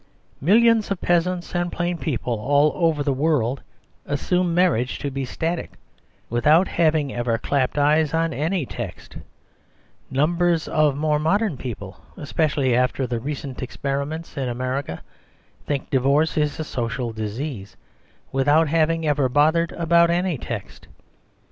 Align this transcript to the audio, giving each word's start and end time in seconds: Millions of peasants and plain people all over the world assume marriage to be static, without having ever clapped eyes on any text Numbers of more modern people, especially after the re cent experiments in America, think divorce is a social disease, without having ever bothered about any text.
Millions 0.41 0.89
of 0.89 0.99
peasants 0.99 1.53
and 1.53 1.71
plain 1.71 1.95
people 1.95 2.33
all 2.39 2.71
over 2.73 3.03
the 3.03 3.13
world 3.13 3.61
assume 4.07 4.51
marriage 4.51 4.97
to 4.97 5.11
be 5.11 5.23
static, 5.23 5.73
without 6.27 6.67
having 6.67 7.13
ever 7.13 7.37
clapped 7.37 7.77
eyes 7.77 8.11
on 8.11 8.33
any 8.33 8.65
text 8.65 9.17
Numbers 10.09 10.67
of 10.67 10.97
more 10.97 11.19
modern 11.19 11.55
people, 11.55 12.01
especially 12.17 12.75
after 12.75 13.05
the 13.05 13.19
re 13.19 13.35
cent 13.35 13.61
experiments 13.61 14.35
in 14.37 14.49
America, 14.49 15.03
think 15.67 15.87
divorce 15.91 16.35
is 16.35 16.59
a 16.59 16.63
social 16.63 17.13
disease, 17.13 17.77
without 18.31 18.69
having 18.69 19.05
ever 19.05 19.29
bothered 19.29 19.71
about 19.73 20.09
any 20.09 20.35
text. 20.35 20.87